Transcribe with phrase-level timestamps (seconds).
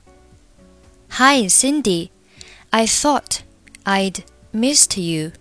[1.10, 3.40] Hi Cindy，I thought
[3.84, 4.20] I'd
[4.54, 5.32] missed you。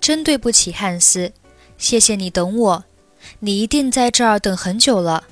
[0.00, 1.32] 真对不起，汉斯，
[1.76, 2.84] 谢谢你等我，
[3.40, 5.24] 你一定在这儿等很久了。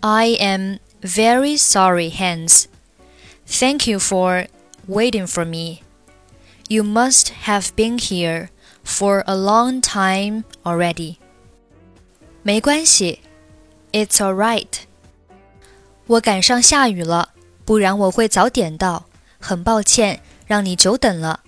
[0.00, 2.64] I am very sorry, Hans.
[3.46, 4.46] Thank you for
[4.88, 5.82] waiting for me.
[6.68, 8.48] You must have been here
[8.84, 11.16] for a long time already.
[12.42, 13.20] 没关系，
[13.92, 14.66] It's all right.
[16.06, 17.30] 我赶上下雨了，
[17.64, 19.06] 不然我会早点到。
[19.38, 21.40] 很抱歉，让你久等了。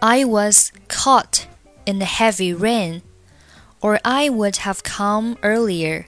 [0.00, 1.42] I was caught
[1.84, 3.02] in the heavy rain,
[3.80, 6.06] or I would have come earlier.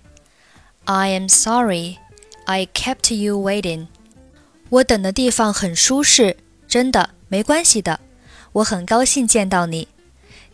[0.84, 1.98] I am sorry,
[2.47, 3.87] I kept you waiting.
[4.71, 7.11] 我等的地方很舒适，真的。
[7.33, 8.01] 没关系的，
[8.53, 9.89] 我很高兴见到你。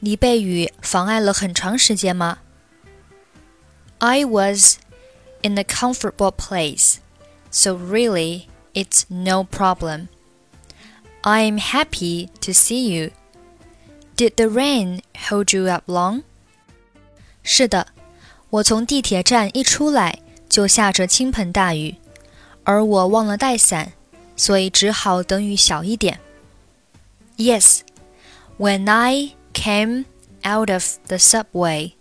[0.00, 2.39] 你被雨妨碍了很长时间吗？
[3.98, 4.77] I was
[5.42, 6.96] in a comfortable place,
[7.51, 10.08] so really it's no problem.
[11.23, 13.12] I'm happy to see you.
[14.17, 16.23] Did the rain hold you up long?
[17.42, 17.86] 是的，
[18.51, 20.18] 我从地铁站一出来
[20.48, 21.96] 就下着倾盆大雨，
[22.64, 23.92] 而我忘了带伞，
[24.36, 26.20] 所以只好等雨小一点。
[27.39, 27.85] Yes,
[28.57, 30.07] when I came
[30.45, 31.96] out of the subway,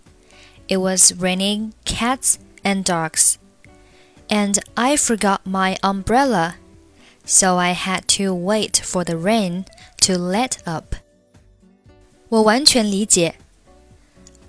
[0.68, 3.38] it was raining cats and dogs,
[4.30, 6.56] and I forgot my umbrella,
[7.26, 9.66] so I had to wait for the rain
[10.02, 10.96] to let up.
[12.30, 13.36] 我完全理解.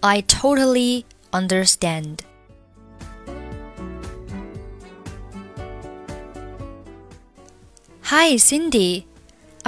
[0.00, 2.20] I totally understand.
[8.02, 9.06] Hi, Cindy.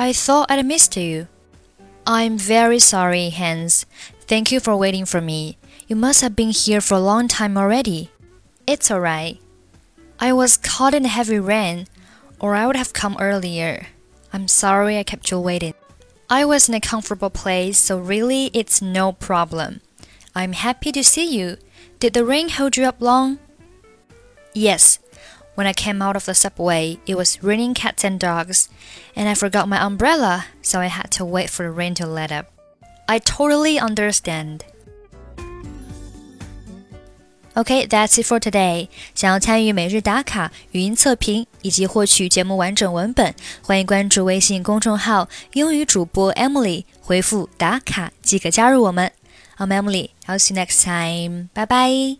[0.01, 1.27] I thought I'd missed you.
[2.07, 3.85] I'm very sorry, Hans.
[4.21, 5.59] Thank you for waiting for me.
[5.87, 8.09] You must have been here for a long time already.
[8.65, 9.39] It's alright.
[10.19, 11.85] I was caught in a heavy rain,
[12.39, 13.89] or I would have come earlier.
[14.33, 15.75] I'm sorry I kept you waiting.
[16.31, 19.81] I was in a comfortable place, so really it's no problem.
[20.33, 21.57] I'm happy to see you.
[21.99, 23.37] Did the rain hold you up long?
[24.55, 24.97] Yes,
[25.60, 28.68] when I came out of the subway, it was raining cats and dogs,
[29.14, 32.30] and I forgot my umbrella, so I had to wait for the rain to let
[32.30, 32.46] up.
[33.08, 34.64] I totally understand.
[37.54, 38.90] Okay, that's it for today.
[39.14, 49.10] 想要参与每日打卡、语音测评以及获取节目完整文本，欢迎关注微信公众号“英语主播 Emily”，回复“打卡”即可加入我们。
[49.56, 50.10] I'm Emily.
[50.26, 51.48] I'll see you next time.
[51.54, 52.19] Bye bye.